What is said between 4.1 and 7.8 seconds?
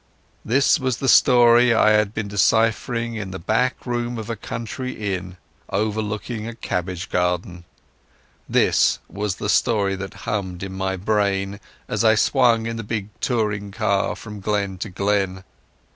of a country inn, overlooking a cabbage garden.